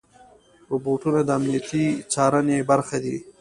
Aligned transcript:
روبوټونه 0.71 1.19
د 1.23 1.29
امنیتي 1.39 1.85
څارنې 2.13 2.57
برخه 2.69 2.97
دي. 3.03 3.17